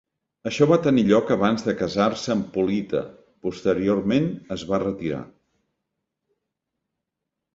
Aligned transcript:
Això 0.49 0.67
va 0.69 0.77
tenir 0.85 1.01
lloc 1.09 1.27
abans 1.33 1.65
de 1.65 1.73
casar-se 1.81 2.31
amb 2.35 2.47
Polita; 2.55 3.01
posteriorment 3.47 4.25
es 4.57 4.63
va 4.71 4.81
retirar. 4.85 5.23